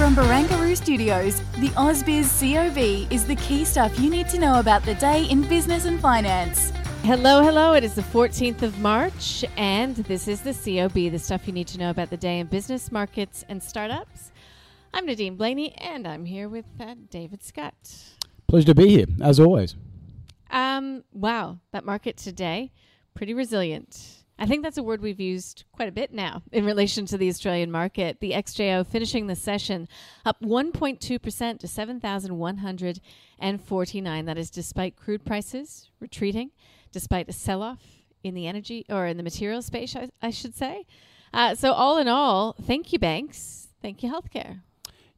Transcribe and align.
From 0.00 0.16
Barangaroo 0.16 0.74
Studios, 0.74 1.40
the 1.58 1.68
AusBiz 1.76 2.40
COB 2.40 3.12
is 3.12 3.26
the 3.26 3.36
key 3.36 3.66
stuff 3.66 4.00
you 4.00 4.08
need 4.08 4.30
to 4.30 4.38
know 4.38 4.58
about 4.58 4.82
the 4.82 4.94
day 4.94 5.24
in 5.26 5.42
business 5.42 5.84
and 5.84 6.00
finance. 6.00 6.72
Hello, 7.02 7.42
hello. 7.42 7.74
It 7.74 7.84
is 7.84 7.92
the 7.92 8.00
14th 8.00 8.62
of 8.62 8.78
March, 8.78 9.44
and 9.58 9.96
this 9.96 10.26
is 10.26 10.40
the 10.40 10.54
COB, 10.54 11.12
the 11.12 11.18
stuff 11.18 11.46
you 11.46 11.52
need 11.52 11.68
to 11.68 11.78
know 11.78 11.90
about 11.90 12.08
the 12.08 12.16
day 12.16 12.38
in 12.38 12.46
business, 12.46 12.90
markets, 12.90 13.44
and 13.50 13.62
startups. 13.62 14.32
I'm 14.94 15.04
Nadine 15.04 15.36
Blayney, 15.36 15.74
and 15.76 16.08
I'm 16.08 16.24
here 16.24 16.48
with 16.48 16.64
uh, 16.80 16.94
David 17.10 17.42
Scott. 17.42 17.74
Pleasure 18.46 18.68
to 18.68 18.74
be 18.74 18.88
here, 18.88 19.06
as 19.20 19.38
always. 19.38 19.76
Um, 20.50 21.04
wow, 21.12 21.58
that 21.72 21.84
market 21.84 22.16
today, 22.16 22.72
pretty 23.12 23.34
resilient. 23.34 24.19
I 24.42 24.46
think 24.46 24.62
that's 24.62 24.78
a 24.78 24.82
word 24.82 25.02
we've 25.02 25.20
used 25.20 25.64
quite 25.70 25.90
a 25.90 25.92
bit 25.92 26.14
now 26.14 26.40
in 26.50 26.64
relation 26.64 27.04
to 27.06 27.18
the 27.18 27.28
Australian 27.28 27.70
market. 27.70 28.20
The 28.20 28.32
XJO 28.32 28.86
finishing 28.86 29.26
the 29.26 29.36
session 29.36 29.86
up 30.24 30.40
1.2% 30.40 31.58
to 31.58 31.68
7,149. 31.68 34.24
That 34.24 34.38
is 34.38 34.50
despite 34.50 34.96
crude 34.96 35.26
prices 35.26 35.90
retreating, 36.00 36.52
despite 36.90 37.28
a 37.28 37.34
sell 37.34 37.62
off 37.62 37.82
in 38.24 38.32
the 38.32 38.46
energy 38.46 38.86
or 38.88 39.06
in 39.06 39.18
the 39.18 39.22
material 39.22 39.60
space, 39.60 39.94
I, 39.94 40.08
I 40.22 40.30
should 40.30 40.56
say. 40.56 40.86
Uh, 41.34 41.54
so, 41.54 41.72
all 41.72 41.98
in 41.98 42.08
all, 42.08 42.56
thank 42.62 42.94
you, 42.94 42.98
banks. 42.98 43.68
Thank 43.82 44.02
you, 44.02 44.10
healthcare. 44.10 44.62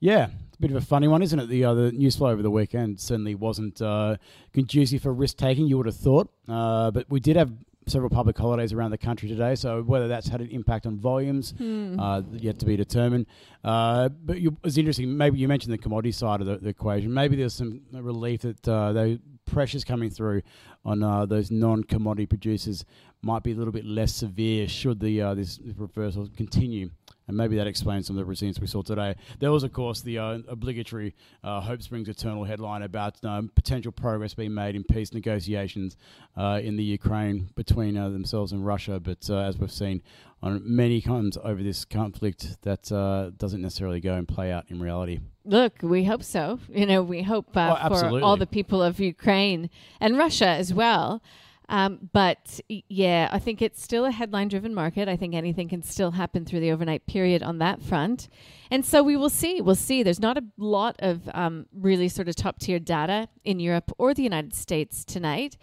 Yeah, 0.00 0.30
a 0.30 0.60
bit 0.60 0.72
of 0.72 0.76
a 0.76 0.80
funny 0.80 1.06
one, 1.06 1.22
isn't 1.22 1.38
it? 1.38 1.48
The 1.48 1.64
uh, 1.64 1.74
the 1.74 1.92
news 1.92 2.16
flow 2.16 2.30
over 2.30 2.42
the 2.42 2.50
weekend 2.50 2.98
certainly 3.00 3.36
wasn't 3.36 3.80
uh, 3.80 4.16
conducive 4.52 5.02
for 5.02 5.12
risk 5.12 5.36
taking. 5.36 5.68
You 5.68 5.76
would 5.76 5.86
have 5.86 5.96
thought, 5.96 6.28
uh, 6.48 6.90
but 6.90 7.08
we 7.08 7.20
did 7.20 7.36
have 7.36 7.52
several 7.86 8.10
public 8.10 8.38
holidays 8.38 8.72
around 8.72 8.90
the 8.92 8.98
country 8.98 9.28
today. 9.28 9.54
So 9.54 9.82
whether 9.82 10.08
that's 10.08 10.28
had 10.28 10.40
an 10.40 10.48
impact 10.50 10.86
on 10.86 10.98
volumes, 10.98 11.52
Hmm. 11.58 11.98
uh, 11.98 12.22
yet 12.32 12.58
to 12.60 12.66
be 12.66 12.76
determined. 12.76 13.26
Uh, 13.64 14.08
but 14.08 14.40
you, 14.40 14.56
it's 14.64 14.76
interesting. 14.76 15.16
Maybe 15.16 15.38
you 15.38 15.48
mentioned 15.48 15.72
the 15.72 15.78
commodity 15.78 16.12
side 16.12 16.40
of 16.40 16.46
the, 16.46 16.58
the 16.58 16.68
equation. 16.68 17.12
Maybe 17.12 17.36
there's 17.36 17.54
some 17.54 17.80
relief 17.92 18.42
that 18.42 18.66
uh, 18.68 18.92
the 18.92 19.20
pressures 19.46 19.84
coming 19.84 20.10
through 20.10 20.42
on 20.84 21.02
uh, 21.02 21.26
those 21.26 21.50
non-commodity 21.50 22.26
producers 22.26 22.84
might 23.22 23.42
be 23.42 23.52
a 23.52 23.54
little 23.54 23.72
bit 23.72 23.84
less 23.84 24.12
severe 24.12 24.66
should 24.66 25.00
the 25.00 25.20
uh, 25.22 25.34
this 25.34 25.60
reversal 25.76 26.28
continue. 26.36 26.90
And 27.28 27.36
maybe 27.36 27.56
that 27.56 27.68
explains 27.68 28.08
some 28.08 28.16
of 28.16 28.18
the 28.18 28.28
resilience 28.28 28.58
we 28.58 28.66
saw 28.66 28.82
today. 28.82 29.14
There 29.38 29.52
was, 29.52 29.62
of 29.62 29.72
course, 29.72 30.02
the 30.02 30.18
uh, 30.18 30.38
obligatory 30.48 31.14
uh, 31.44 31.60
Hope 31.60 31.80
Springs 31.80 32.08
Eternal 32.08 32.42
headline 32.42 32.82
about 32.82 33.24
um, 33.24 33.48
potential 33.54 33.92
progress 33.92 34.34
being 34.34 34.52
made 34.52 34.74
in 34.74 34.82
peace 34.82 35.14
negotiations 35.14 35.96
uh, 36.36 36.60
in 36.62 36.76
the 36.76 36.82
Ukraine 36.82 37.50
between 37.54 37.96
uh, 37.96 38.08
themselves 38.08 38.50
and 38.50 38.66
Russia. 38.66 38.98
But 38.98 39.30
uh, 39.30 39.38
as 39.38 39.56
we've 39.56 39.70
seen 39.70 40.02
on 40.42 40.60
many 40.64 41.00
times 41.00 41.38
over 41.42 41.62
this 41.62 41.84
conflict, 41.84 42.62
that 42.62 42.90
uh, 42.90 43.30
doesn't 43.36 43.62
necessarily 43.62 44.00
go 44.00 44.14
and 44.14 44.26
play 44.26 44.50
out 44.50 44.64
in 44.68 44.80
reality. 44.80 45.20
Look, 45.44 45.78
we 45.82 46.04
hope 46.04 46.22
so. 46.22 46.58
You 46.68 46.86
know, 46.86 47.02
we 47.02 47.22
hope 47.22 47.56
uh, 47.56 47.78
Oh, 47.82 47.98
for 47.98 48.20
all 48.20 48.36
the 48.36 48.46
people 48.46 48.82
of 48.82 49.00
Ukraine 49.00 49.70
and 50.00 50.18
Russia 50.18 50.48
as 50.48 50.72
well. 50.74 51.22
Um, 51.68 52.10
but 52.12 52.60
yeah, 52.68 53.28
I 53.32 53.38
think 53.38 53.62
it's 53.62 53.82
still 53.82 54.04
a 54.04 54.10
headline 54.10 54.48
driven 54.48 54.74
market. 54.74 55.08
I 55.08 55.16
think 55.16 55.34
anything 55.34 55.68
can 55.68 55.82
still 55.82 56.10
happen 56.10 56.44
through 56.44 56.60
the 56.60 56.70
overnight 56.70 57.06
period 57.06 57.42
on 57.42 57.58
that 57.58 57.80
front. 57.80 58.28
And 58.70 58.84
so 58.84 59.02
we 59.02 59.16
will 59.16 59.30
see. 59.30 59.60
We'll 59.60 59.74
see. 59.74 60.02
There's 60.02 60.20
not 60.20 60.36
a 60.36 60.44
lot 60.58 60.96
of 60.98 61.28
um, 61.32 61.66
really 61.72 62.08
sort 62.08 62.28
of 62.28 62.36
top 62.36 62.58
tier 62.58 62.78
data 62.78 63.28
in 63.44 63.58
Europe 63.58 63.90
or 63.96 64.12
the 64.12 64.22
United 64.22 64.54
States 64.54 65.04
tonight, 65.04 65.56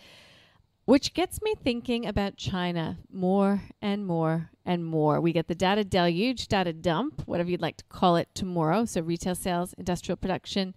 which 0.89 1.13
gets 1.13 1.39
me 1.43 1.53
thinking 1.53 2.07
about 2.07 2.35
China 2.35 2.97
more 3.11 3.61
and 3.79 4.07
more 4.07 4.49
and 4.65 4.83
more. 4.83 5.21
We 5.21 5.31
get 5.31 5.47
the 5.47 5.53
data 5.53 5.83
deluge, 5.83 6.47
data 6.47 6.73
dump, 6.73 7.21
whatever 7.27 7.47
you'd 7.51 7.61
like 7.61 7.77
to 7.77 7.83
call 7.89 8.15
it, 8.15 8.27
tomorrow. 8.33 8.85
So 8.85 9.01
retail 9.01 9.35
sales, 9.35 9.73
industrial 9.73 10.17
production, 10.17 10.73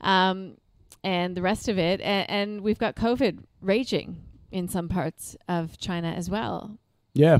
um, 0.00 0.58
and 1.02 1.36
the 1.36 1.42
rest 1.42 1.68
of 1.68 1.80
it. 1.80 2.00
And, 2.00 2.30
and 2.30 2.60
we've 2.60 2.78
got 2.78 2.94
COVID 2.94 3.40
raging 3.60 4.22
in 4.52 4.68
some 4.68 4.88
parts 4.88 5.36
of 5.48 5.78
China 5.78 6.12
as 6.12 6.30
well. 6.30 6.78
Yeah, 7.12 7.38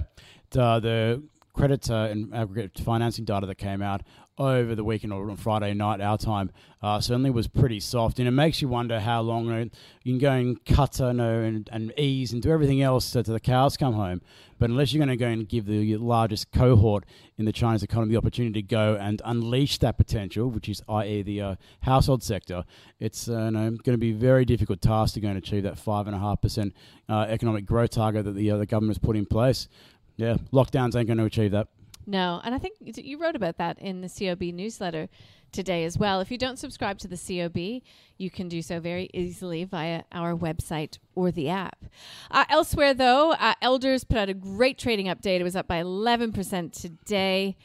the, 0.51 0.81
the 0.81 1.23
credit 1.55 1.91
uh, 1.91 2.09
and 2.11 2.35
aggregate 2.35 2.79
financing 2.79 3.25
data 3.25 3.47
that 3.47 3.55
came 3.57 3.81
out 3.81 4.03
over 4.37 4.75
the 4.75 4.83
weekend 4.83 5.13
or 5.13 5.31
on 5.31 5.37
Friday 5.37 5.73
night, 5.75 6.01
our 6.01 6.19
time, 6.19 6.51
uh, 6.83 7.01
certainly 7.01 7.31
was 7.31 7.47
pretty 7.47 7.79
soft. 7.79 8.19
And 8.19 8.27
it 8.27 8.33
makes 8.33 8.61
you 8.61 8.69
wonder 8.69 8.99
how 8.99 9.21
long 9.21 9.51
uh, 9.51 9.65
you 10.03 10.13
can 10.13 10.19
go 10.19 10.33
and 10.33 10.65
cut 10.65 11.01
uh, 11.01 11.13
no, 11.13 11.41
and, 11.41 11.69
and 11.73 11.93
ease 11.97 12.33
and 12.33 12.43
do 12.43 12.51
everything 12.51 12.83
else 12.83 13.13
to, 13.13 13.23
the 13.23 13.39
cows 13.39 13.77
come 13.77 13.95
home. 13.95 14.21
But 14.59 14.71
unless 14.71 14.93
you're 14.93 15.05
going 15.05 15.17
to 15.17 15.23
go 15.23 15.29
and 15.29 15.49
give 15.49 15.67
the 15.67 15.97
largest 15.97 16.53
cohort 16.53 17.05
in 17.37 17.45
the 17.45 17.53
Chinese 17.53 17.83
economy 17.83 18.13
the 18.13 18.19
opportunity 18.19 18.63
to 18.63 18.67
go 18.67 18.97
and 19.01 19.21
unleash 19.25 19.79
that 19.79 19.99
potential, 19.99 20.49
which 20.49 20.69
is 20.69 20.83
i.e. 20.89 21.23
the 21.23 21.41
uh, 21.41 21.55
household 21.83 22.23
sector, 22.23 22.65
it's 22.99 23.29
uh, 23.29 23.51
no, 23.51 23.71
going 23.71 23.95
to 23.95 23.99
be 23.99 24.11
a 24.11 24.15
very 24.15 24.45
difficult 24.45 24.81
task 24.81 25.15
to 25.15 25.21
go 25.21 25.29
and 25.29 25.39
achieve 25.39 25.65
that 25.65 25.75
5.5% 25.75 26.73
uh, 27.09 27.27
economic 27.29 27.67
growth 27.67 27.91
target 27.91 28.25
that 28.25 28.33
the, 28.33 28.51
the 28.51 28.67
government 28.67 28.97
has 28.97 29.05
put 29.05 29.17
in 29.17 29.27
place. 29.27 29.69
Yeah, 30.17 30.37
lockdowns 30.53 30.97
ain't 30.97 31.07
going 31.07 31.19
to 31.19 31.25
achieve 31.25 31.53
that. 31.53 31.69
No, 32.07 32.41
and 32.45 32.55
I 32.55 32.59
think 32.59 32.77
you 32.81 33.19
wrote 33.19 33.37
about 33.37 33.57
that 33.59 33.79
in 33.79 34.03
the 34.03 34.09
COB 34.09 34.43
newsletter 34.55 35.09
today 35.53 35.85
as 35.85 35.97
well. 35.97 36.21
If 36.21 36.31
you 36.31 36.37
don't 36.37 36.59
subscribe 36.59 36.99
to 36.99 37.09
the 37.09 37.17
COB, 37.17 37.83
you 38.19 38.31
can 38.31 38.49
do 38.49 38.61
so 38.61 38.81
very 38.81 39.09
easily 39.15 39.65
via 39.65 40.03
our 40.13 40.37
website 40.37 40.99
or 41.15 41.31
the 41.31 41.49
app. 41.49 41.87
Uh, 42.31 42.45
elsewhere, 42.51 42.93
though, 42.93 43.33
uh, 43.33 43.55
Elders 43.63 44.05
put 44.05 44.19
out 44.19 44.29
a 44.29 44.35
great 44.35 44.79
trading 44.79 45.07
update. 45.07 45.41
It 45.41 45.45
was 45.45 45.57
up 45.57 45.67
by 45.67 45.83
11% 45.83 46.73
today. 46.73 47.57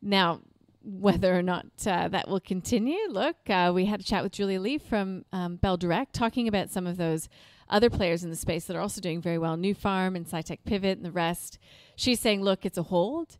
Now, 0.00 0.40
whether 0.84 1.36
or 1.36 1.42
not 1.42 1.66
uh, 1.86 2.08
that 2.08 2.28
will 2.28 2.40
continue, 2.40 2.98
look, 3.08 3.36
uh, 3.48 3.72
we 3.74 3.86
had 3.86 4.00
a 4.00 4.04
chat 4.04 4.22
with 4.22 4.32
Julia 4.32 4.60
Lee 4.60 4.78
from 4.78 5.24
um, 5.32 5.56
Bell 5.56 5.76
Direct 5.76 6.14
talking 6.14 6.48
about 6.48 6.70
some 6.70 6.86
of 6.86 6.96
those 6.96 7.28
other 7.68 7.88
players 7.88 8.22
in 8.22 8.30
the 8.30 8.36
space 8.36 8.66
that 8.66 8.76
are 8.76 8.80
also 8.80 9.00
doing 9.00 9.20
very 9.20 9.38
well 9.38 9.56
Nufarm 9.56 10.14
and 10.14 10.26
Incitec 10.26 10.58
Pivot 10.64 10.98
and 10.98 11.06
the 11.06 11.12
rest. 11.12 11.58
She's 11.96 12.20
saying, 12.20 12.42
look, 12.42 12.64
it's 12.64 12.78
a 12.78 12.82
hold. 12.82 13.38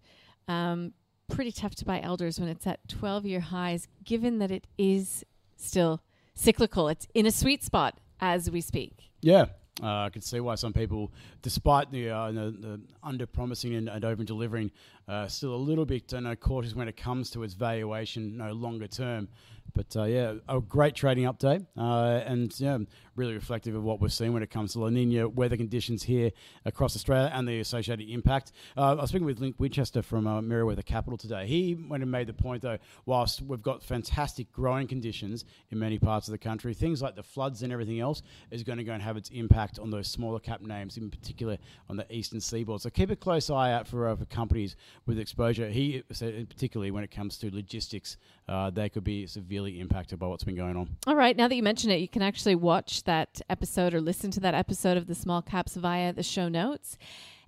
Um, 0.49 0.93
pretty 1.29 1.53
tough 1.53 1.75
to 1.77 1.85
buy 1.85 2.01
elders 2.01 2.39
when 2.39 2.49
it's 2.49 2.67
at 2.67 2.87
12 2.89 3.27
year 3.27 3.41
highs, 3.41 3.89
given 4.05 4.39
that 4.39 4.51
it 4.51 4.67
is 4.77 5.25
still 5.57 6.03
cyclical. 6.35 6.89
It's 6.89 7.07
in 7.15 7.27
a 7.27 7.31
sweet 7.31 7.63
spot 7.63 7.99
as 8.21 8.51
we 8.51 8.61
speak. 8.61 9.11
Yeah. 9.21 9.47
Uh, 9.83 10.05
I 10.05 10.11
can 10.11 10.21
see 10.21 10.39
why 10.39 10.57
some 10.57 10.75
people, 10.75 11.13
despite 11.41 11.91
the, 11.91 12.11
uh, 12.11 12.31
the, 12.31 12.51
the 12.51 12.81
under 13.03 13.27
promising 13.27 13.75
and, 13.75 13.89
and 13.89 14.05
over 14.05 14.23
delivering, 14.23 14.71
uh, 15.09 15.27
still 15.29 15.55
a 15.55 15.57
little 15.57 15.85
bit 15.85 16.13
uh, 16.13 16.35
cautious 16.37 16.75
when 16.75 16.89
it 16.89 16.97
comes 16.97 17.31
to 17.31 17.43
its 17.43 17.55
valuation 17.55 18.37
no 18.37 18.53
longer 18.53 18.87
term. 18.87 19.29
But 19.75 19.97
uh, 19.97 20.05
yeah, 20.05 20.35
a 20.49 20.61
great 20.61 20.95
trading 20.95 21.25
update 21.25 21.67
uh, 21.77 22.23
and 22.27 22.53
yeah, 22.61 22.79
really 23.17 23.35
reflective 23.35 23.75
of 23.75 23.83
what 23.83 24.01
we're 24.01 24.09
seeing 24.09 24.33
when 24.33 24.43
it 24.43 24.51
comes 24.51 24.73
to 24.73 24.81
La 24.81 24.91
Nina 24.91 25.29
weather 25.29 25.57
conditions 25.57 26.03
here 26.03 26.31
across 26.65 26.95
Australia 26.95 27.31
and 27.33 27.49
the 27.49 27.61
associated 27.61 28.09
impact. 28.09 28.53
Uh, 28.77 28.93
I 28.93 29.01
was 29.01 29.11
speaking 29.11 29.27
with 29.27 29.41
Link 29.41 29.57
Winchester 29.59 30.03
from 30.03 30.27
uh, 30.27 30.43
Meriwether 30.43 30.83
Capital 30.83 31.17
today. 31.17 31.47
He 31.47 31.75
went 31.75 32.03
and 32.03 32.13
made 32.13 32.27
the 32.27 32.35
point 32.35 32.63
though, 32.63 32.79
whilst 33.07 33.41
we've 33.43 33.63
got 33.63 33.83
fantastic 33.83 34.53
growing 34.53 34.87
conditions 34.87 35.45
in 35.71 35.79
many 35.79 35.99
parts 35.99 36.29
of 36.29 36.33
the 36.33 36.39
country, 36.39 36.75
things 36.75 37.01
like 37.01 37.17
the 37.17 37.23
floods 37.23 37.63
and 37.63 37.73
everything 37.73 38.01
else 38.01 38.23
is 38.51 38.63
going 38.63 38.79
to 38.79 38.85
go 38.85 38.93
and 38.93 39.03
have 39.03 39.17
its 39.17 39.31
impact 39.31 39.79
on 39.79 39.91
those 39.91 40.09
smaller 40.09 40.39
cap 40.39 40.61
names, 40.61 40.97
in 40.99 41.11
particular 41.11 41.57
on 41.89 41.97
the 41.97 42.07
eastern 42.15 42.41
seaboard. 42.41 42.83
So 42.83 42.91
keep 42.91 43.11
a 43.11 43.17
close 43.17 43.49
eye 43.49 43.73
out 43.73 43.89
for, 43.89 44.09
uh, 44.09 44.17
for 44.17 44.27
companies 44.27 44.77
with 45.07 45.19
exposure. 45.19 45.69
He 45.69 46.03
said, 46.13 46.49
particularly 46.49 46.91
when 46.91 47.05
it 47.05 47.11
comes 47.11 47.39
to 47.39 47.55
logistics, 47.55 48.17
uh, 48.49 48.71
they 48.71 48.89
could 48.89 49.05
be 49.05 49.27
severely 49.27 49.81
impacted 49.81 50.19
by 50.19 50.27
what's 50.27 50.45
been 50.45 50.57
going 50.57 50.77
on. 50.77 50.97
All 51.07 51.17
right, 51.17 51.37
now 51.37 51.49
that 51.49 51.55
you 51.55 51.63
mention 51.63 51.91
it, 51.91 52.01
you 52.01 52.09
can 52.09 52.23
actually 52.23 52.55
watch 52.55 53.05
that 53.05 53.41
episode 53.49 53.95
or 53.95 54.01
listen 54.01 54.31
to 54.33 54.41
that 54.41 54.55
episode 54.55 54.97
of 54.97 55.07
the 55.07 55.15
small 55.15 55.43
caps 55.43 55.77
via 55.77 56.13
the 56.13 56.23
show 56.23 56.49
notes. 56.49 56.99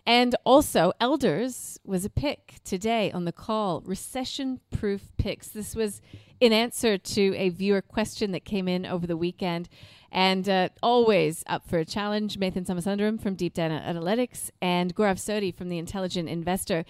And 0.06 0.36
also, 0.44 0.92
Elders 1.00 1.78
was 1.84 2.04
a 2.04 2.10
pick 2.10 2.56
today 2.62 3.10
on 3.12 3.24
the 3.24 3.32
call 3.32 3.80
recession 3.86 4.60
proof 4.70 5.12
picks. 5.16 5.48
This 5.48 5.74
was 5.74 6.02
in 6.40 6.52
answer 6.52 6.98
to 6.98 7.34
a 7.36 7.48
viewer 7.48 7.80
question 7.80 8.32
that 8.32 8.44
came 8.44 8.68
in 8.68 8.84
over 8.84 9.06
the 9.06 9.16
weekend. 9.16 9.68
And 10.12 10.48
uh, 10.48 10.68
always 10.82 11.42
up 11.46 11.68
for 11.68 11.78
a 11.78 11.84
challenge, 11.84 12.38
Mathan 12.38 12.66
Somasundaram 12.66 13.20
from 13.20 13.34
Deep 13.34 13.54
Data 13.54 13.82
Analytics 13.84 14.50
and 14.60 14.94
Gaurav 14.94 15.18
Sodhi 15.18 15.54
from 15.54 15.70
The 15.70 15.78
Intelligent 15.78 16.28
Investor. 16.28 16.84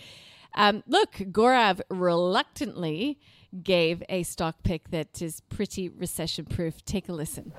Um, 0.54 0.82
look, 0.86 1.14
Gaurav 1.14 1.80
reluctantly 1.90 3.18
gave 3.62 4.02
a 4.08 4.22
stock 4.22 4.62
pick 4.62 4.90
that 4.90 5.20
is 5.20 5.40
pretty 5.40 5.88
recession 5.88 6.44
proof. 6.44 6.84
Take 6.84 7.08
a 7.08 7.12
listen. 7.12 7.52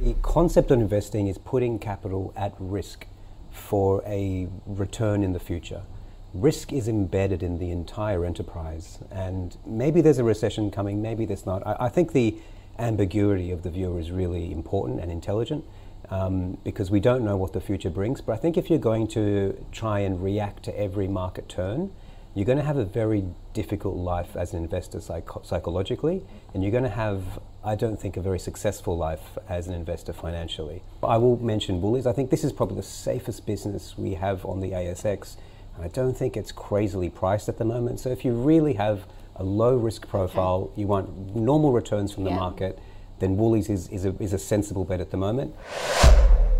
The 0.00 0.14
concept 0.22 0.70
of 0.70 0.80
investing 0.80 1.26
is 1.26 1.38
putting 1.38 1.78
capital 1.78 2.32
at 2.36 2.54
risk 2.58 3.06
for 3.50 4.02
a 4.06 4.48
return 4.66 5.22
in 5.24 5.32
the 5.32 5.40
future. 5.40 5.82
Risk 6.34 6.72
is 6.72 6.86
embedded 6.86 7.42
in 7.42 7.58
the 7.58 7.70
entire 7.70 8.24
enterprise, 8.24 8.98
and 9.10 9.56
maybe 9.64 10.02
there's 10.02 10.18
a 10.18 10.24
recession 10.24 10.70
coming, 10.70 11.00
maybe 11.00 11.24
there's 11.24 11.46
not. 11.46 11.66
I, 11.66 11.76
I 11.86 11.88
think 11.88 12.12
the 12.12 12.36
ambiguity 12.78 13.50
of 13.50 13.62
the 13.62 13.70
viewer 13.70 13.98
is 13.98 14.10
really 14.10 14.52
important 14.52 15.00
and 15.00 15.10
intelligent 15.10 15.64
um, 16.10 16.58
because 16.64 16.90
we 16.90 17.00
don't 17.00 17.24
know 17.24 17.36
what 17.36 17.52
the 17.52 17.60
future 17.60 17.90
brings. 17.90 18.20
But 18.20 18.32
I 18.32 18.36
think 18.36 18.56
if 18.56 18.70
you're 18.70 18.78
going 18.78 19.08
to 19.08 19.64
try 19.72 20.00
and 20.00 20.22
react 20.22 20.62
to 20.64 20.78
every 20.78 21.08
market 21.08 21.48
turn, 21.48 21.90
you're 22.36 22.44
going 22.44 22.58
to 22.58 22.64
have 22.64 22.76
a 22.76 22.84
very 22.84 23.24
difficult 23.54 23.96
life 23.96 24.36
as 24.36 24.52
an 24.52 24.62
investor 24.62 25.00
psych- 25.00 25.42
psychologically, 25.42 26.22
and 26.52 26.62
you're 26.62 26.70
going 26.70 26.84
to 26.84 26.90
have, 26.90 27.22
I 27.64 27.74
don't 27.74 27.98
think, 27.98 28.18
a 28.18 28.20
very 28.20 28.38
successful 28.38 28.94
life 28.94 29.38
as 29.48 29.68
an 29.68 29.74
investor 29.74 30.12
financially. 30.12 30.82
I 31.02 31.16
will 31.16 31.38
mention 31.38 31.80
Woolies. 31.80 32.06
I 32.06 32.12
think 32.12 32.30
this 32.30 32.44
is 32.44 32.52
probably 32.52 32.76
the 32.76 32.82
safest 32.82 33.46
business 33.46 33.96
we 33.96 34.14
have 34.14 34.44
on 34.44 34.60
the 34.60 34.72
ASX, 34.72 35.36
and 35.74 35.84
I 35.84 35.88
don't 35.88 36.14
think 36.14 36.36
it's 36.36 36.52
crazily 36.52 37.08
priced 37.08 37.48
at 37.48 37.56
the 37.56 37.64
moment. 37.64 38.00
So 38.00 38.10
if 38.10 38.22
you 38.22 38.32
really 38.32 38.74
have 38.74 39.06
a 39.36 39.42
low 39.42 39.74
risk 39.74 40.06
profile, 40.06 40.70
okay. 40.72 40.82
you 40.82 40.86
want 40.86 41.34
normal 41.34 41.72
returns 41.72 42.12
from 42.12 42.24
the 42.24 42.30
market, 42.30 42.78
then 43.18 43.36
Woolies 43.36 43.68
is, 43.68 43.88
is, 43.88 44.04
a, 44.04 44.14
is 44.22 44.32
a 44.32 44.38
sensible 44.38 44.84
bet 44.84 45.00
at 45.00 45.10
the 45.10 45.16
moment. 45.16 45.54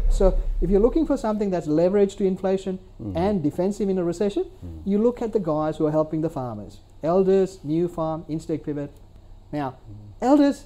So 0.09 0.39
if 0.61 0.71
you're 0.71 0.81
looking 0.81 1.07
for 1.07 1.17
something 1.17 1.51
that's 1.51 1.67
leveraged 1.67 2.17
to 2.19 2.25
inflation 2.25 2.79
mm. 3.03 3.17
and 3.17 3.43
defensive 3.43 3.89
in 3.89 3.99
a 3.99 4.05
recession, 4.05 4.45
mm. 4.45 4.83
you 4.85 4.99
look 4.99 5.21
at 5.21 5.33
the 5.33 5.41
guys 5.41 5.77
who 5.77 5.87
are 5.87 5.91
helping 5.91 6.23
the 6.23 6.31
farmers. 6.31 6.79
Elders, 7.03 7.59
Nufarm, 7.67 8.27
Incitec 8.29 8.65
Pivot. 8.65 8.91
Now, 9.53 9.73
mm. 9.73 10.23
Elders, 10.23 10.65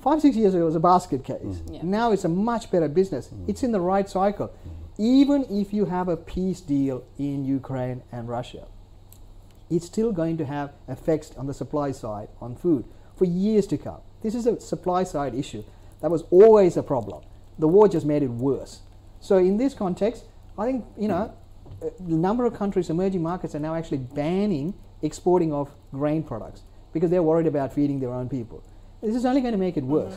five, 0.00 0.20
six 0.20 0.36
years 0.36 0.54
ago 0.54 0.64
was 0.66 0.76
a 0.76 0.80
basket 0.80 1.24
case. 1.24 1.40
Mm. 1.42 1.74
Yeah. 1.74 1.80
Now 1.82 2.12
it's 2.12 2.24
a 2.24 2.28
much 2.28 2.70
better 2.70 2.88
business. 2.88 3.28
Mm. 3.28 3.48
It's 3.48 3.62
in 3.62 3.72
the 3.72 3.80
right 3.80 4.08
cycle. 4.08 4.48
Mm. 4.48 4.70
Even 4.98 5.44
if 5.50 5.72
you 5.72 5.86
have 5.86 6.08
a 6.08 6.16
peace 6.16 6.60
deal 6.60 7.04
in 7.18 7.44
Ukraine 7.44 8.02
and 8.12 8.28
Russia, 8.28 8.66
it's 9.70 9.86
still 9.86 10.12
going 10.12 10.36
to 10.36 10.44
have 10.44 10.72
effects 10.86 11.32
on 11.36 11.46
the 11.46 11.54
supply 11.54 11.90
side 11.90 12.28
on 12.40 12.54
food 12.54 12.84
for 13.16 13.24
years 13.24 13.66
to 13.68 13.78
come. 13.78 14.00
This 14.24 14.34
is 14.34 14.46
a 14.46 14.58
supply 14.58 15.04
side 15.04 15.36
issue. 15.36 15.62
That 16.00 16.10
was 16.10 16.24
always 16.30 16.76
a 16.76 16.82
problem 16.82 17.22
the 17.58 17.68
war 17.68 17.88
just 17.88 18.06
made 18.06 18.22
it 18.22 18.30
worse. 18.30 18.80
So 19.20 19.38
in 19.38 19.56
this 19.56 19.74
context, 19.74 20.24
I 20.58 20.66
think 20.66 20.84
you 20.98 21.08
know, 21.08 21.34
a 21.82 22.02
number 22.02 22.44
of 22.44 22.54
countries, 22.54 22.90
emerging 22.90 23.22
markets, 23.22 23.54
are 23.54 23.60
now 23.60 23.74
actually 23.74 23.98
banning 23.98 24.74
exporting 25.02 25.52
of 25.52 25.70
grain 25.92 26.22
products 26.22 26.62
because 26.92 27.10
they're 27.10 27.22
worried 27.22 27.46
about 27.46 27.72
feeding 27.72 28.00
their 28.00 28.12
own 28.12 28.28
people. 28.28 28.62
This 29.02 29.14
is 29.14 29.24
only 29.24 29.40
going 29.40 29.52
to 29.52 29.58
make 29.58 29.76
it 29.76 29.84
worse. 29.84 30.16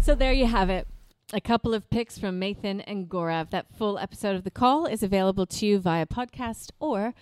So 0.00 0.14
there 0.14 0.32
you 0.32 0.46
have 0.46 0.68
it. 0.70 0.86
A 1.32 1.40
couple 1.40 1.72
of 1.72 1.88
picks 1.88 2.18
from 2.18 2.38
Nathan 2.38 2.82
and 2.82 3.08
Gaurav. 3.08 3.50
That 3.50 3.66
full 3.74 3.98
episode 3.98 4.36
of 4.36 4.44
the 4.44 4.50
call 4.50 4.86
is 4.86 5.02
available 5.02 5.46
to 5.46 5.66
you 5.66 5.78
via 5.78 6.06
podcast 6.06 6.70
or 6.78 7.14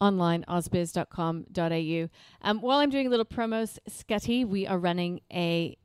online, 0.00 0.44
ausbiz.com.au. 0.48 2.08
Um, 2.42 2.60
while 2.60 2.78
I'm 2.78 2.90
doing 2.90 3.06
a 3.06 3.10
little 3.10 3.24
promos, 3.24 3.78
Scotty, 3.88 4.44
we 4.44 4.66
are 4.66 4.78
running 4.78 5.20
a 5.32 5.76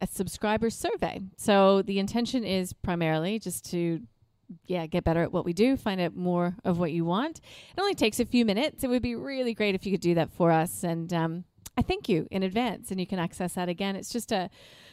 a 0.00 0.06
subscriber 0.06 0.70
survey. 0.70 1.20
So 1.36 1.82
the 1.82 1.98
intention 1.98 2.44
is 2.44 2.72
primarily 2.72 3.40
just 3.40 3.68
to 3.72 4.00
yeah, 4.66 4.86
get 4.86 5.04
better 5.04 5.22
at 5.22 5.32
what 5.32 5.44
we 5.44 5.52
do, 5.52 5.76
find 5.76 6.00
out 6.00 6.16
more 6.16 6.56
of 6.64 6.78
what 6.78 6.92
you 6.92 7.04
want. 7.04 7.40
It 7.76 7.80
only 7.80 7.94
takes 7.94 8.18
a 8.18 8.24
few 8.24 8.44
minutes. 8.44 8.82
It 8.82 8.88
would 8.88 9.02
be 9.02 9.14
really 9.14 9.54
great 9.54 9.74
if 9.74 9.84
you 9.84 9.92
could 9.92 10.00
do 10.00 10.14
that 10.14 10.30
for 10.30 10.50
us. 10.50 10.84
And 10.84 11.12
um, 11.12 11.44
I 11.76 11.82
thank 11.82 12.08
you 12.08 12.26
in 12.30 12.42
advance, 12.42 12.90
and 12.90 12.98
you 12.98 13.06
can 13.06 13.18
access 13.18 13.54
that 13.54 13.68
again. 13.68 13.94
It's 13.94 14.10
just 14.10 14.32
a, 14.32 14.48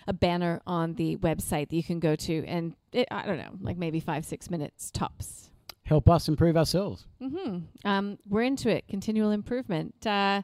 a 0.07 0.13
banner 0.13 0.61
on 0.67 0.95
the 0.95 1.17
website 1.17 1.69
that 1.69 1.75
you 1.75 1.83
can 1.83 1.99
go 1.99 2.15
to, 2.15 2.45
and 2.45 2.75
it, 2.91 3.07
I 3.11 3.25
don't 3.25 3.37
know, 3.37 3.57
like 3.61 3.77
maybe 3.77 3.99
five, 3.99 4.25
six 4.25 4.49
minutes 4.49 4.91
tops. 4.91 5.49
Help 5.85 6.09
us 6.09 6.27
improve 6.27 6.57
ourselves. 6.57 7.05
Mm-hmm. 7.21 7.87
Um, 7.87 8.17
we're 8.27 8.41
into 8.41 8.69
it, 8.69 8.87
continual 8.87 9.31
improvement. 9.31 10.05
Uh, 10.05 10.41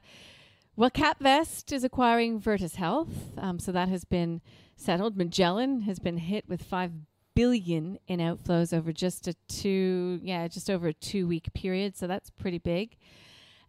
well, 0.76 0.92
CapVest 0.92 1.74
is 1.74 1.84
acquiring 1.84 2.40
Virtus 2.40 2.76
Health, 2.76 3.32
um, 3.38 3.60
so 3.60 3.72
that 3.72 3.90
has 3.90 4.06
been 4.06 4.42
settled. 4.76 5.18
Magellan 5.18 5.82
has 5.82 6.00
been 6.00 6.18
hit 6.18 6.48
with 6.48 6.64
five 6.64 6.92
billion 7.34 7.98
in 8.08 8.20
outflows 8.20 8.76
over 8.76 8.94
just 8.94 9.28
a 9.28 9.34
two, 9.48 10.20
yeah, 10.24 10.48
just 10.48 10.70
over 10.70 10.88
a 10.90 10.94
two-week 10.94 11.54
period. 11.54 11.98
So 11.98 12.08
that's 12.08 12.30
pretty 12.30 12.58
big. 12.60 12.98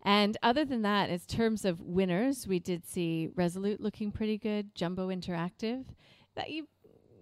And 0.04 0.36
other 0.42 0.64
than 0.64 0.82
that, 0.82 1.10
in 1.10 1.18
terms 1.20 1.64
of 1.64 1.80
winners, 1.80 2.46
we 2.46 2.58
did 2.58 2.86
see 2.86 3.30
Resolute 3.34 3.80
looking 3.80 4.10
pretty 4.10 4.36
good, 4.36 4.74
Jumbo 4.74 5.08
Interactive. 5.08 5.84
That 6.34 6.50
you 6.50 6.66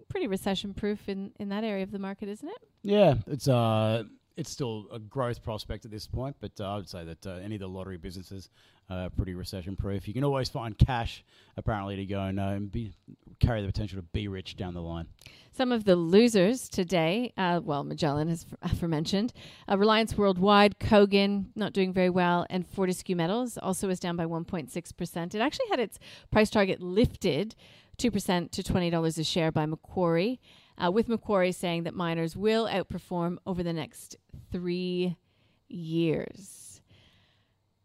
pretty 0.09 0.27
recession-proof 0.27 1.07
in 1.07 1.31
in 1.39 1.49
that 1.49 1.63
area 1.63 1.83
of 1.83 1.91
the 1.91 1.99
market, 1.99 2.27
isn't 2.27 2.47
it? 2.47 2.57
Yeah, 2.83 3.15
it's 3.27 3.47
uh 3.47 4.03
it's 4.37 4.49
still 4.49 4.87
a 4.91 4.99
growth 4.99 5.43
prospect 5.43 5.85
at 5.85 5.91
this 5.91 6.07
point, 6.07 6.35
but 6.39 6.51
uh, 6.59 6.73
I 6.73 6.75
would 6.77 6.89
say 6.89 7.03
that 7.03 7.27
uh, 7.27 7.31
any 7.43 7.55
of 7.55 7.61
the 7.61 7.67
lottery 7.67 7.97
businesses 7.97 8.49
are 8.89 9.09
pretty 9.09 9.33
recession 9.33 9.75
proof. 9.75 10.07
You 10.07 10.13
can 10.13 10.23
always 10.23 10.49
find 10.49 10.77
cash, 10.77 11.23
apparently, 11.57 11.95
to 11.97 12.05
go 12.05 12.21
and, 12.21 12.39
uh, 12.39 12.43
and 12.43 12.71
be, 12.71 12.93
carry 13.39 13.61
the 13.61 13.67
potential 13.67 13.97
to 13.97 14.03
be 14.13 14.27
rich 14.27 14.57
down 14.57 14.73
the 14.73 14.81
line. 14.81 15.07
Some 15.53 15.71
of 15.71 15.83
the 15.83 15.95
losers 15.95 16.69
today, 16.69 17.33
uh, 17.37 17.61
well, 17.63 17.83
Magellan 17.83 18.29
has 18.29 18.45
aforementioned, 18.61 19.33
uh, 19.69 19.77
Reliance 19.77 20.17
Worldwide, 20.17 20.79
Kogan 20.79 21.47
not 21.55 21.73
doing 21.73 21.93
very 21.93 22.09
well, 22.09 22.45
and 22.49 22.67
Fortescue 22.67 23.15
Metals 23.15 23.57
also 23.57 23.89
is 23.89 23.99
down 23.99 24.15
by 24.15 24.25
1.6%. 24.25 25.35
It 25.35 25.39
actually 25.39 25.67
had 25.69 25.79
its 25.79 25.99
price 26.31 26.49
target 26.49 26.81
lifted 26.81 27.55
2% 27.97 28.51
to 28.51 28.63
$20 28.63 29.17
a 29.17 29.23
share 29.23 29.51
by 29.51 29.65
Macquarie 29.65 30.39
uh, 30.77 30.91
with 30.91 31.07
Macquarie 31.07 31.51
saying 31.51 31.83
that 31.83 31.93
miners 31.93 32.35
will 32.35 32.67
outperform 32.67 33.37
over 33.45 33.63
the 33.63 33.73
next 33.73 34.17
three 34.51 35.15
years. 35.67 36.81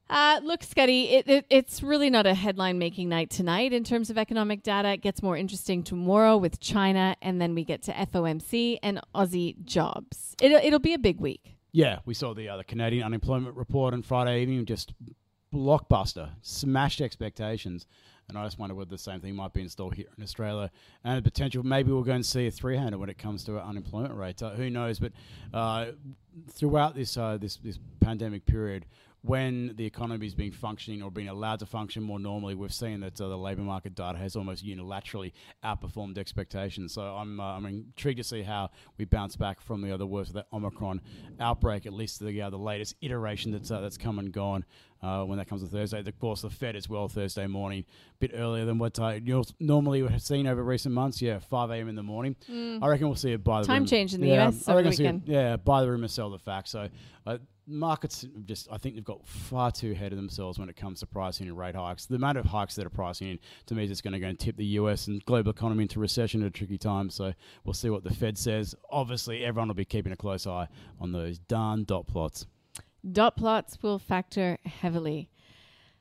Uh, 0.08 0.40
look, 0.44 0.62
Scotty, 0.62 1.08
it, 1.08 1.28
it, 1.28 1.46
it's 1.50 1.82
really 1.82 2.10
not 2.10 2.26
a 2.26 2.34
headline 2.34 2.78
making 2.78 3.08
night 3.08 3.28
tonight 3.28 3.72
in 3.72 3.82
terms 3.82 4.08
of 4.08 4.16
economic 4.16 4.62
data. 4.62 4.90
It 4.90 5.02
gets 5.02 5.20
more 5.20 5.36
interesting 5.36 5.82
tomorrow 5.82 6.36
with 6.36 6.60
China, 6.60 7.16
and 7.20 7.40
then 7.40 7.54
we 7.56 7.64
get 7.64 7.82
to 7.84 7.92
FOMC 7.92 8.78
and 8.84 9.00
Aussie 9.14 9.64
jobs. 9.64 10.36
It'll, 10.40 10.58
it'll 10.58 10.78
be 10.78 10.94
a 10.94 10.98
big 10.98 11.20
week. 11.20 11.56
Yeah, 11.72 11.98
we 12.04 12.14
saw 12.14 12.34
the, 12.34 12.48
uh, 12.48 12.56
the 12.56 12.64
Canadian 12.64 13.04
unemployment 13.04 13.56
report 13.56 13.94
on 13.94 14.02
Friday 14.02 14.42
evening, 14.42 14.64
just 14.64 14.94
blockbuster, 15.54 16.30
smashed 16.42 17.00
expectations. 17.00 17.86
And 18.28 18.36
I 18.36 18.44
just 18.44 18.58
wonder 18.58 18.74
whether 18.74 18.90
the 18.90 18.98
same 18.98 19.20
thing 19.20 19.36
might 19.36 19.52
be 19.52 19.60
installed 19.60 19.94
here 19.94 20.06
in 20.16 20.22
Australia 20.24 20.72
and 21.04 21.16
the 21.16 21.22
potential. 21.22 21.62
Maybe 21.62 21.92
we're 21.92 22.02
going 22.02 22.22
to 22.22 22.28
see 22.28 22.48
a 22.48 22.50
three-hander 22.50 22.98
when 22.98 23.08
it 23.08 23.18
comes 23.18 23.44
to 23.44 23.60
unemployment 23.62 24.14
rates. 24.14 24.42
Uh, 24.42 24.50
who 24.50 24.68
knows? 24.68 24.98
But 24.98 25.12
uh, 25.54 25.92
throughout 26.50 26.96
this 26.96 27.16
uh, 27.16 27.38
this 27.40 27.56
this 27.58 27.78
pandemic 28.00 28.44
period, 28.44 28.86
when 29.26 29.74
the 29.76 29.84
economy 29.84 30.24
has 30.24 30.34
been 30.34 30.52
functioning 30.52 31.02
or 31.02 31.10
being 31.10 31.28
allowed 31.28 31.58
to 31.58 31.66
function 31.66 32.02
more 32.02 32.18
normally, 32.18 32.54
we've 32.54 32.72
seen 32.72 33.00
that 33.00 33.20
uh, 33.20 33.28
the 33.28 33.36
labour 33.36 33.62
market 33.62 33.94
data 33.94 34.16
has 34.18 34.36
almost 34.36 34.64
unilaterally 34.64 35.32
outperformed 35.64 36.16
expectations. 36.16 36.94
So 36.94 37.02
I'm, 37.02 37.40
uh, 37.40 37.56
I'm 37.56 37.66
intrigued 37.66 38.18
to 38.18 38.24
see 38.24 38.42
how 38.42 38.70
we 38.98 39.04
bounce 39.04 39.36
back 39.36 39.60
from 39.60 39.82
the 39.82 39.92
other 39.92 40.06
worst 40.06 40.30
of 40.30 40.34
that 40.34 40.46
Omicron 40.52 41.00
outbreak, 41.40 41.86
at 41.86 41.92
least 41.92 42.20
the, 42.20 42.40
uh, 42.40 42.50
the 42.50 42.58
latest 42.58 42.94
iteration 43.00 43.50
that's, 43.50 43.70
uh, 43.70 43.80
that's 43.80 43.98
come 43.98 44.18
and 44.18 44.32
gone. 44.32 44.64
Uh, 45.02 45.22
when 45.22 45.36
that 45.36 45.46
comes 45.46 45.62
to 45.62 45.68
Thursday. 45.68 46.00
Of 46.00 46.18
course, 46.18 46.40
the 46.40 46.48
Fed 46.48 46.74
as 46.74 46.88
well 46.88 47.06
Thursday 47.06 47.46
morning, 47.46 47.84
a 48.14 48.18
bit 48.18 48.30
earlier 48.34 48.64
than 48.64 48.78
what 48.78 48.98
I 48.98 49.20
normally 49.60 50.00
would 50.00 50.10
have 50.10 50.22
seen 50.22 50.46
over 50.46 50.64
recent 50.64 50.94
months. 50.94 51.20
Yeah, 51.20 51.38
5 51.38 51.70
a.m. 51.70 51.90
in 51.90 51.96
the 51.96 52.02
morning. 52.02 52.34
Mm. 52.50 52.82
I 52.82 52.88
reckon 52.88 53.06
we'll 53.06 53.14
see 53.14 53.32
it 53.32 53.44
by 53.44 53.60
the 53.60 53.66
time 53.66 53.82
room. 53.82 53.86
change 53.86 54.14
in 54.14 54.22
the 54.22 54.28
yeah, 54.28 54.48
US 54.48 54.66
over 54.66 54.82
the 54.82 54.88
weekend. 54.88 55.28
It, 55.28 55.32
yeah, 55.32 55.56
by 55.58 55.82
the 55.82 55.90
rumor, 55.90 56.08
sell 56.08 56.30
the 56.30 56.38
facts. 56.38 56.70
So 56.70 56.88
uh, 57.26 57.36
markets 57.66 58.24
just 58.44 58.68
I 58.70 58.78
think 58.78 58.94
they've 58.94 59.04
got 59.04 59.26
far 59.26 59.70
too 59.70 59.92
ahead 59.92 60.12
of 60.12 60.16
themselves 60.16 60.58
when 60.58 60.68
it 60.68 60.76
comes 60.76 61.00
to 61.00 61.06
pricing 61.06 61.48
and 61.48 61.58
rate 61.58 61.74
hikes. 61.74 62.06
The 62.06 62.16
amount 62.16 62.38
of 62.38 62.44
hikes 62.44 62.74
that 62.76 62.86
are 62.86 62.90
pricing 62.90 63.28
in 63.28 63.38
to 63.66 63.74
me 63.74 63.84
is 63.84 63.90
just 63.90 64.02
going 64.02 64.12
to 64.12 64.20
go 64.20 64.28
and 64.28 64.38
tip 64.38 64.56
the 64.56 64.64
US 64.64 65.06
and 65.08 65.24
global 65.24 65.50
economy 65.50 65.82
into 65.82 66.00
recession 66.00 66.42
at 66.42 66.48
a 66.48 66.50
tricky 66.50 66.78
time. 66.78 67.10
So 67.10 67.32
we'll 67.64 67.74
see 67.74 67.90
what 67.90 68.04
the 68.04 68.14
Fed 68.14 68.38
says. 68.38 68.74
Obviously, 68.90 69.44
everyone 69.44 69.68
will 69.68 69.74
be 69.74 69.84
keeping 69.84 70.12
a 70.12 70.16
close 70.16 70.46
eye 70.46 70.68
on 71.00 71.12
those 71.12 71.38
darn 71.38 71.84
dot 71.84 72.06
plots. 72.06 72.46
Dot 73.12 73.36
plots 73.36 73.78
will 73.82 73.98
factor 73.98 74.58
heavily. 74.64 75.30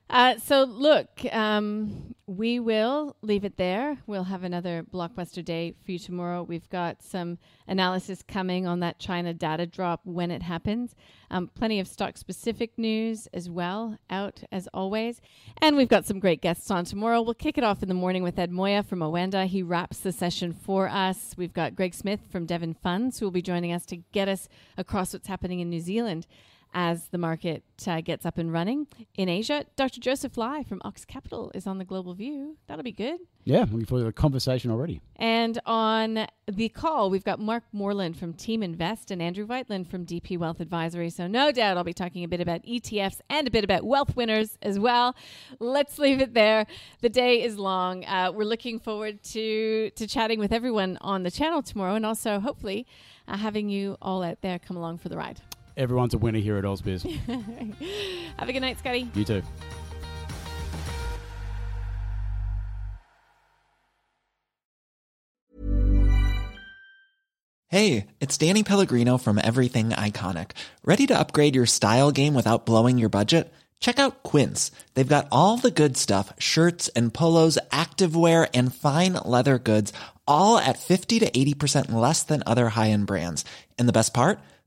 Uh, 0.09 0.37
so 0.37 0.63
look, 0.63 1.09
um, 1.31 2.15
we 2.27 2.59
will 2.59 3.15
leave 3.21 3.43
it 3.43 3.57
there. 3.57 3.97
We'll 4.07 4.23
have 4.25 4.43
another 4.43 4.83
blockbuster 4.83 5.43
day 5.43 5.75
for 5.83 5.91
you 5.91 5.99
tomorrow. 5.99 6.43
We've 6.43 6.69
got 6.69 7.03
some 7.03 7.37
analysis 7.67 8.23
coming 8.27 8.67
on 8.67 8.79
that 8.79 8.99
China 8.99 9.33
data 9.33 9.65
drop 9.65 10.01
when 10.03 10.31
it 10.31 10.43
happens. 10.43 10.95
Um, 11.31 11.47
plenty 11.47 11.79
of 11.79 11.87
stock 11.87 12.17
specific 12.17 12.77
news 12.77 13.27
as 13.33 13.49
well 13.49 13.97
out 14.09 14.43
as 14.51 14.67
always, 14.73 15.21
and 15.59 15.75
we've 15.75 15.87
got 15.87 16.05
some 16.05 16.19
great 16.19 16.41
guests 16.41 16.69
on 16.69 16.85
tomorrow. 16.85 17.21
We'll 17.21 17.33
kick 17.33 17.57
it 17.57 17.63
off 17.63 17.81
in 17.81 17.89
the 17.89 17.95
morning 17.95 18.21
with 18.21 18.37
Ed 18.37 18.51
Moya 18.51 18.83
from 18.83 18.99
Oanda. 18.99 19.47
He 19.47 19.63
wraps 19.63 19.99
the 19.99 20.11
session 20.11 20.53
for 20.53 20.87
us. 20.87 21.33
We've 21.35 21.53
got 21.53 21.75
Greg 21.75 21.95
Smith 21.95 22.21
from 22.31 22.45
Devon 22.45 22.75
Funds 22.75 23.19
who 23.19 23.25
will 23.25 23.31
be 23.31 23.41
joining 23.41 23.71
us 23.71 23.85
to 23.87 23.97
get 23.97 24.27
us 24.27 24.47
across 24.77 25.13
what's 25.13 25.27
happening 25.27 25.59
in 25.59 25.69
New 25.69 25.81
Zealand 25.81 26.27
as 26.75 27.07
the 27.07 27.17
market 27.17 27.63
uh, 27.87 28.01
gets 28.01 28.25
up 28.25 28.37
and 28.37 28.51
running. 28.51 28.85
In 29.17 29.29
Asia, 29.29 29.65
Dr. 29.77 30.01
Joseph 30.01 30.37
Lai 30.37 30.61
from 30.63 30.81
Ox 30.83 31.05
Capital 31.05 31.49
is 31.55 31.65
on 31.65 31.77
the 31.77 31.85
Global 31.85 32.13
View. 32.13 32.57
That'll 32.67 32.83
be 32.83 32.91
good. 32.91 33.21
Yeah, 33.45 33.59
looking 33.61 33.85
forward 33.85 34.01
to 34.01 34.07
the 34.07 34.13
conversation 34.13 34.71
already. 34.71 35.01
And 35.15 35.59
on 35.65 36.27
the 36.47 36.67
call, 36.67 37.09
we've 37.09 37.23
got 37.23 37.39
Mark 37.39 37.63
Moreland 37.71 38.17
from 38.17 38.33
Team 38.33 38.61
Invest 38.61 39.09
and 39.09 39.21
Andrew 39.21 39.47
Wielandt 39.47 39.87
from 39.87 40.05
DP 40.05 40.37
Wealth 40.37 40.59
Advisory. 40.59 41.09
So, 41.09 41.27
no 41.27 41.51
doubt 41.51 41.77
I'll 41.77 41.83
be 41.83 41.93
talking 41.93 42.23
a 42.23 42.27
bit 42.27 42.41
about 42.41 42.63
ETFs 42.63 43.21
and 43.29 43.47
a 43.47 43.51
bit 43.51 43.63
about 43.63 43.85
wealth 43.85 44.15
winners 44.15 44.57
as 44.61 44.77
well. 44.77 45.15
Let's 45.59 45.97
leave 45.97 46.19
it 46.19 46.33
there. 46.33 46.65
The 47.01 47.09
day 47.09 47.41
is 47.41 47.57
long. 47.57 48.03
Uh, 48.03 48.31
we're 48.33 48.43
looking 48.43 48.79
forward 48.79 49.23
to, 49.23 49.91
to 49.91 50.07
chatting 50.07 50.39
with 50.39 50.51
everyone 50.51 50.97
on 50.99 51.23
the 51.23 51.31
channel 51.31 51.61
tomorrow 51.61 51.95
and 51.95 52.05
also 52.05 52.39
hopefully 52.39 52.85
uh, 53.27 53.37
having 53.37 53.69
you 53.69 53.95
all 54.01 54.23
out 54.23 54.41
there 54.41 54.59
come 54.59 54.75
along 54.75 54.97
for 54.97 55.07
the 55.07 55.17
ride. 55.17 55.39
Everyone's 55.77 56.13
a 56.13 56.17
winner 56.17 56.39
here 56.39 56.57
at 56.57 56.63
Ausbiz. 56.63 57.03
Have 58.37 58.49
a 58.49 58.53
good 58.53 58.61
night, 58.61 58.79
Scotty. 58.79 59.09
you 59.13 59.25
too. 59.25 59.43
Hey, 67.67 68.07
it's 68.21 68.37
Danny 68.37 68.63
Pellegrino 68.63 69.17
from 69.17 69.37
Everything 69.43 69.89
Iconic. 69.89 70.51
Ready 70.85 71.07
to 71.07 71.19
upgrade 71.19 71.55
your 71.55 71.65
style 71.65 72.11
game 72.11 72.33
without 72.33 72.65
blowing 72.65 72.97
your 72.97 73.09
budget? 73.09 73.51
Check 73.81 73.99
out 73.99 74.23
Quince. 74.23 74.71
They've 74.93 75.05
got 75.05 75.27
all 75.29 75.57
the 75.57 75.71
good 75.71 75.97
stuff 75.97 76.31
shirts 76.39 76.87
and 76.89 77.13
polos, 77.13 77.57
activewear, 77.71 78.49
and 78.53 78.73
fine 78.73 79.13
leather 79.13 79.59
goods, 79.59 79.91
all 80.25 80.57
at 80.57 80.79
50 80.79 81.19
to 81.19 81.29
80% 81.29 81.91
less 81.91 82.23
than 82.23 82.43
other 82.45 82.69
high 82.69 82.91
end 82.91 83.07
brands. 83.07 83.43
And 83.77 83.89
the 83.89 83.93
best 83.93 84.13
part? 84.13 84.39